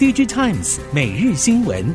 [0.00, 1.94] DG Times 每日新闻，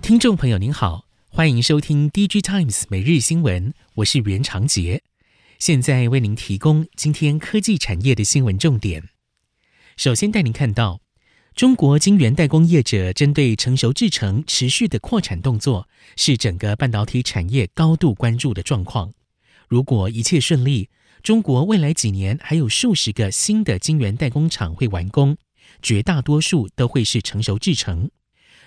[0.00, 5.02] 听众朋友您好，欢迎收听 DG Times 每日新闻，我是袁长杰，
[5.58, 9.10] 现在为您提供今天科技产业的新闻重点。
[9.98, 11.02] 首先带您看到。
[11.54, 19.12] 中国晶圆代工业者针对成熟制程持续的扩产动作，是整个半导体产业高度关注的状况。
[19.68, 20.88] 如果一切顺利，
[21.24, 25.38] 中国未来几年还有数十个新的晶圆代工厂会完工，
[25.80, 28.10] 绝大多数都会是成熟制程。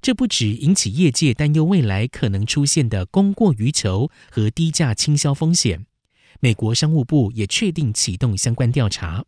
[0.00, 5.84] 这不只引起业界担忧未来可能出现的供过于求和低价倾销风险，
[6.38, 9.24] 美国商务部也确定启动相关调查。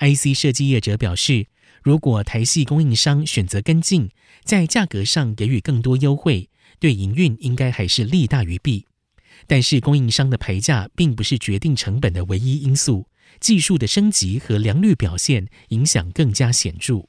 [0.00, 1.46] IC 设计业者表示，
[1.82, 4.10] 如果台系供应商选择跟进，
[4.44, 8.84] 在价格上给予更多优惠，对营运应该还是利大于弊。
[9.46, 13.06] 但是供应商的牌价并不是决定成本的唯一因素，
[13.40, 17.06] 技术的升级和良率表现影响更加显著。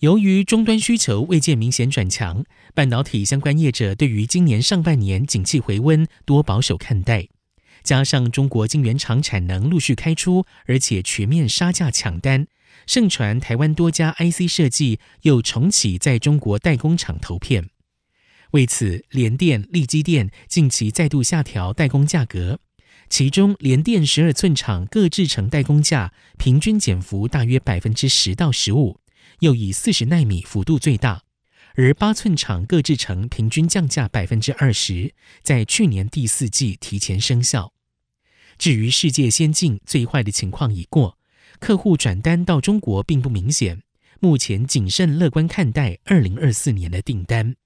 [0.00, 7.26] 由于终端需求未见明显转强，半导体相关业者对于今年上半年景气回温多保守看待。
[7.82, 12.46] 加上中国晶圆厂产能陆续开出，而且全面杀价抢单。
[12.86, 17.70] 盛传台湾多家 IC 设计又重启在中国代工厂投片，
[18.52, 22.58] 为此联电、力积电近期再度下调代工价格，
[23.10, 29.00] 其中联电十二寸厂各制成代工价平均减幅大约百分之十到十五，
[29.40, 31.22] 又以四十奈米幅度最大，
[31.74, 37.72] 而八寸厂各制成平均降价百分之二十，在去年第四季提前生效。
[38.56, 41.18] 至于世界先进，最坏的情况已过。
[41.60, 43.82] 客户转单到中国并不明显，
[44.20, 47.56] 目前谨慎乐观看待二零二四年的订单。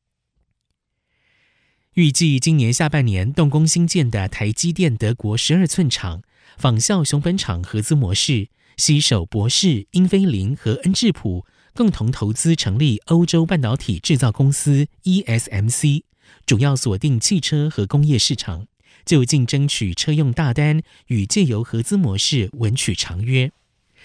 [1.94, 6.22] 预计今年下半年动工兴建的台积电德国十二寸厂，
[6.56, 8.48] 仿效熊本厂合资模式，
[8.78, 16.04] 携手博世、英飞凌和恩智浦共同投资成立欧洲半导体制造公司 ESMC，
[16.47, 18.66] 主要锁定汽车和工业市场，
[19.04, 23.52] 就近争取车用大单，与借由合资模式稳取长约。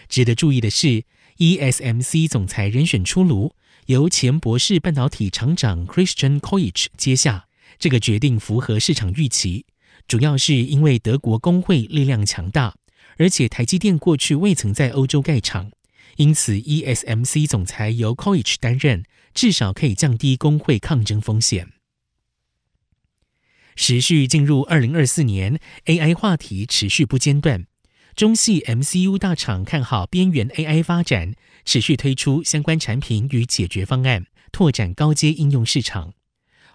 [0.09, 1.05] 值得注意的是
[1.37, 3.53] ，ESMC 总裁人选出炉，
[3.85, 7.46] 由前博世半导体厂长 Christian Koich 接下。
[7.79, 9.65] 这个决定符合市场预期，
[10.07, 12.75] 主要是因为德国工会力量强大，
[13.17, 15.71] 而且台积电过去未曾在欧洲盖厂，
[16.15, 21.69] 因此 ESMC 总裁由 Koich 担任，至少可以降低工会抗争风险。
[23.75, 27.67] 时序进入二零二四年，AI 话题持续不间断。
[28.15, 36.15] 中系 MCU 大厂看好边缘 AI 发展，持续推出相关产品与解决方案，拓展高阶应用市场。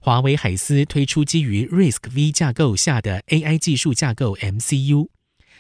[0.04, 5.06] 华为海思推出基于 RISC-V 架构下的 AI 技术架构 MCU。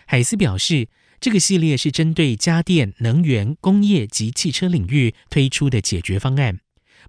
[0.04, 0.88] 海思表示，
[1.20, 6.58] 这个系列是针对家电、能源、工业及汽车领域推出的解决方案，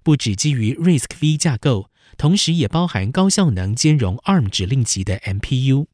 [0.04, 5.86] 不只基于 RISC-V 架构，同时也包含高效能兼容 ARM 指令集的 MPU。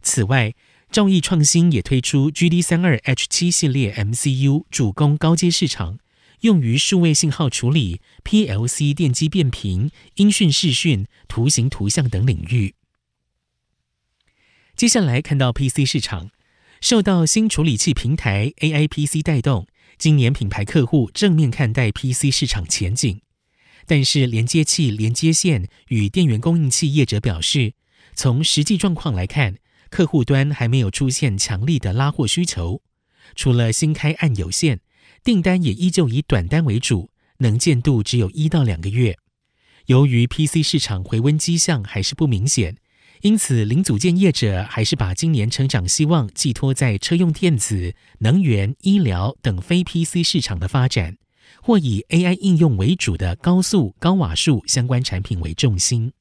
[0.00, 0.54] 此外，
[0.90, 5.98] 兆易创新也推出 GD 三二 H 七系列 MCU，主攻高阶市场，
[6.40, 12.74] 用于数位信号处理、PLC 电机变频、音讯视讯、图形图像等领域。
[14.74, 16.30] 接下来看到 PC 市场，
[16.80, 23.20] 受到新处理器平台 AI PC 带动，今年品牌客户正面看待 PC 市场前景，
[23.86, 27.74] 但是连接器、连接线与电源供应器业者表示，
[28.14, 29.56] 从实际状况来看。
[29.88, 32.82] 客户端还没有出现强力的拉货需求，
[33.36, 34.80] 除了新开案有限，
[35.26, 39.18] 订单也依旧以短单为主，能见度只有一到两个月。
[39.86, 42.76] 由于 PC 市场回温迹象还是不明显，
[43.22, 51.16] 因此零组件业者还是把今年成长希望寄托在车用电子、能源、医疗等非 PC 市场的发展，
[51.60, 56.12] 或以 AI 应用为主的高速、高瓦数相关产品为重心。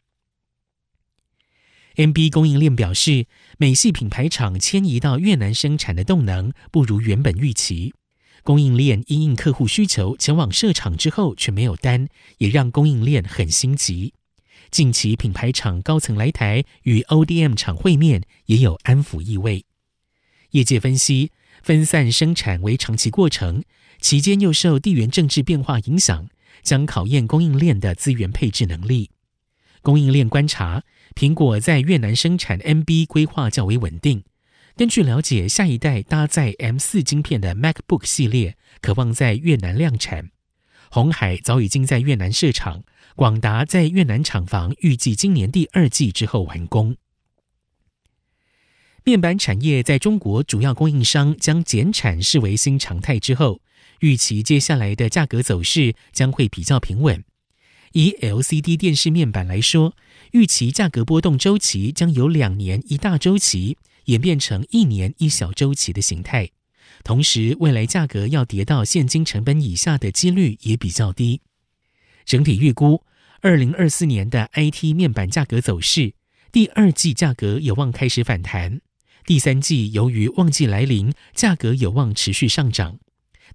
[1.96, 3.28] NB 供应链表示，
[3.60, 7.94] 美系品牌厂迁移到越南生产的动能不如原本预期。
[8.46, 12.08] 供应链因应客户需求前往设厂之后却没有单，
[12.38, 14.14] 也让供应链很心急。
[14.70, 19.66] 近期品牌厂高层来台与 ODM 厂会面，也有安抚意味。
[20.52, 21.32] 业界分析，
[21.64, 23.64] 分散生产为长期过程，
[24.00, 26.28] 期间又受地缘政治变化影响，
[26.62, 29.10] 将考验供应链的资源配置能力。
[29.82, 30.84] 供应链观察。
[31.16, 34.24] 苹果在越南生产 NB 规划较为稳定。
[34.78, 40.32] 根据了解，下一代搭载 M4 晶片的 MacBook 系列可望在越南量产。
[40.92, 42.84] 红海早已经在越南设厂，
[43.16, 46.98] 广达在越南厂房预计今年第二季之后完工。
[49.06, 53.62] 面板产业在中国主要供应商将减产视为新常态之后，
[54.02, 57.24] 预期接下来的价格走势将会比较平稳。
[57.94, 59.96] 以 LCD 电视面板来说，
[60.32, 66.50] 预期价格波动周期将有两年一大周期演变成一年一小周期的形态。
[67.04, 71.42] 同时，未来价格要跌到现金成本以下的几率也比较低。
[72.26, 73.04] 整体预估，
[73.42, 76.14] 二零二四年的 IT 面板价格走势，
[76.52, 78.82] 第二季价格有望开始反弹，
[79.26, 83.00] 第三季由于旺季来临，价格有望持续上涨，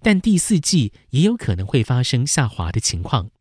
[0.01, 3.31] 但第四季也有可能会发生下滑的情况。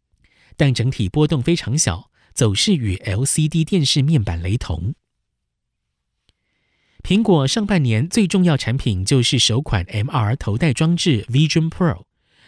[0.56, 4.94] 但整体波动非常小，走势与 LCD 电视面板雷同。
[7.02, 12.04] 苹果上半年最重要产品就是首款 MR 头戴装置 Vision Pro，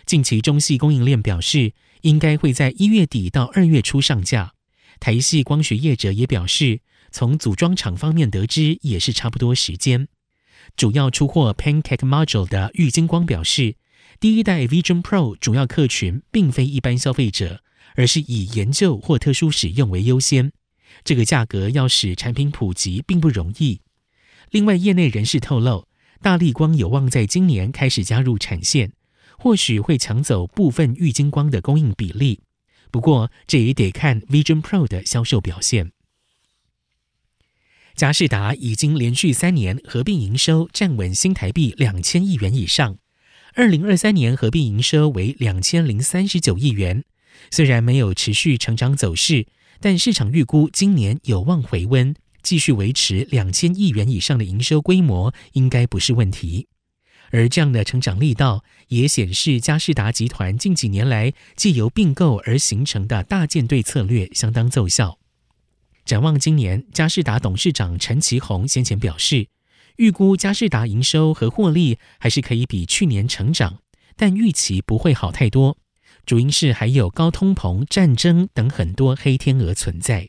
[0.06, 1.72] 近期中系供应链表示，
[2.02, 4.52] 应该会在一月底到二月初上架。
[5.00, 10.08] 台系光学业者也表示，从组装厂方面得知，也是差不多时间。
[10.76, 13.76] 主要出货 Pancake Module 的玉晶光表示，
[14.20, 17.62] 第一代 Vision Pro 主要客群并非一般消费者。
[17.94, 20.52] 而是以研究或特殊使用为优先，
[21.04, 23.82] 这个价格要使产品普及并不容易。
[24.52, 25.86] 另外，业内人士透露，
[26.20, 28.92] 大立光有望在今年开始加入产线，
[29.38, 32.40] 或许会抢走部分玉晶光的供应比例。
[32.90, 35.92] 不过，这也得看 Vision Pro 的销售表现。
[37.94, 42.98] 佳士达已经连续三年合并营收站稳新台币两千亿元以上，
[43.54, 47.04] 二零二三年合并营收为两千零三十九亿元。
[47.50, 49.46] 虽然没有持续成长走势，
[49.80, 56.68] 但市场预估今年有望回温，继续维持两千亿元以上的营收规模，应该不是问题。
[57.30, 65.18] 而这样的成长力道，也显示佳世达集团近几年来借由并购而形成的大舰队策略相当奏效。
[66.04, 69.46] 展望今年，佳世达董事长陈其宏先前表示，
[69.96, 73.78] 预估佳世达营收和获利还是可以比去年成长，
[74.16, 75.78] 但预期不会好太多。
[76.26, 80.28] 主因是还有高通膨、战争等很多黑天鹅存在。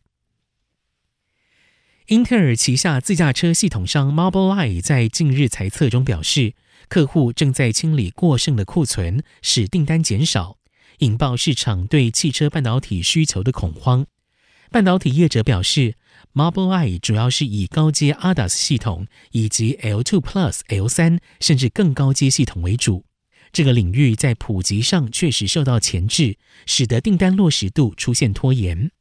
[2.08, 6.54] 英特尔旗下自驾车系统商 Mobileye 在近日财测中表示，
[6.90, 10.58] 客户正在清理过剩的库存，使订单减少，
[11.00, 14.06] 引爆市场对汽车半导体需求的恐慌。
[14.70, 15.96] 半导体业者表示
[16.34, 23.06] ，Mobileye 主要是以高阶 ADAS 系统以及 L2 Plus、L3 甚至更高阶系统为主。
[23.54, 28.92] 这个领域在普及上确实受到钳制，使得订单落实度出现拖延。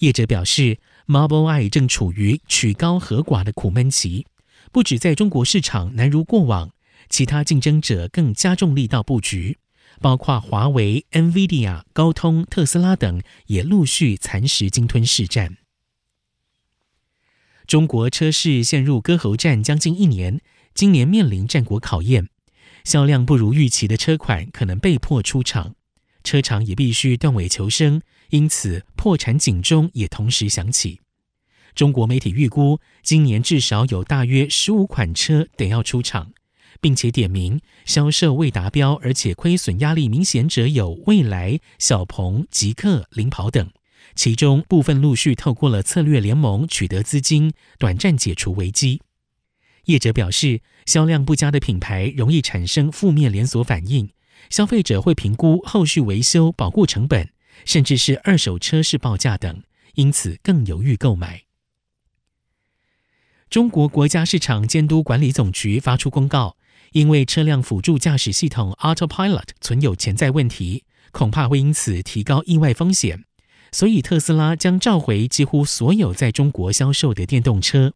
[0.00, 0.78] 业者表示
[1.08, 4.26] ，Mobileye 正处于曲高和寡的苦闷期，
[4.70, 6.70] 不止在中国市场难如过往，
[7.08, 9.58] 其他竞争者更加重力道布局，
[10.00, 15.56] 包括华为、NVIDIA、高通、特斯拉等也陆续蚕食鲸吞市占。
[17.66, 20.40] 中国车市陷入割喉战将近一年，
[20.74, 22.28] 今年面临战国考验。
[22.84, 25.74] 销量不如预期的车款可能被迫出厂，
[26.28, 31.00] 车厂也必须断尾求生，因此破产警钟也同时响起。
[31.74, 36.32] 中国媒体预估，今年至少有大约十五款车得要出厂，
[36.82, 43.70] 并且点名销售未达标而且亏损压力明显者有蔚来、小鹏、极氪、领跑等，
[44.14, 49.00] 其中部分陆续透过了策略联盟取得资金，短暂解除危机。
[49.86, 54.10] 业者表示，销量不佳的品牌容易产生负面连锁反应，
[54.50, 57.30] 消费者会评估后续维修保固成本，
[57.64, 59.62] 甚至是二手车市报价等，
[59.94, 61.44] 因此更犹豫购买。
[63.50, 66.58] 中国国家市场监督管理总局发出公告，
[66.92, 73.24] 因为车辆辅助驾驶系统 Autopilot 存有潜在问题，恐怕会因此提高意外风险，
[73.72, 77.94] 所以特斯拉将召回几乎所有在中国销售的电动车。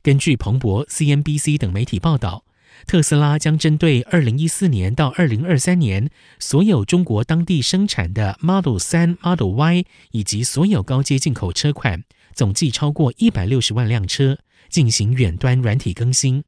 [0.00, 2.45] 根据彭博、CNBC 等媒体报道，
[2.86, 12.04] 特斯拉将针对二零一四年到二零二三年所有中国当地生产的 Model 3、Model Y 以及所有高阶进口车款，
[12.34, 16.44] 总计超过一百六十万辆车进行远端软体更新。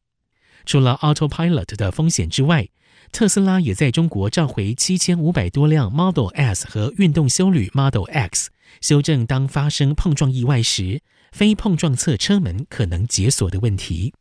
[0.65, 2.69] 除了 Autopilot 的风险之外，
[3.11, 8.51] 特斯拉也在中国召回七千五百多辆 Model S 和运动休旅 Model X，
[8.83, 11.01] 修正当发生碰撞意外时，
[11.33, 14.13] 非碰撞侧车门可能解锁的问题。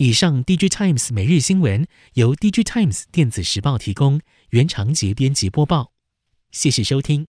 [0.00, 5.92] 以上，DigiTimes 每日新闻由 DigiTimes 电子时报提供，原长节编辑播报。
[6.50, 7.26] 谢谢收听。